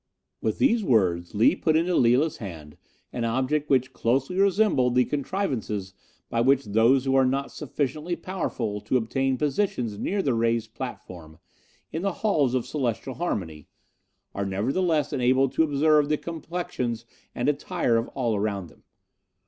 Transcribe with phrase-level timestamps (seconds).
[0.41, 2.75] "With these words Lee put into Lila's hands
[3.13, 5.93] an object which closely resembled the contrivances
[6.27, 11.37] by which those who are not sufficiently powerful to obtain positions near the raised platform,
[11.91, 13.67] in the Halls of Celestial Harmony,
[14.33, 17.05] are nevertheless enabled to observe the complexions
[17.35, 18.81] and attire of all around them.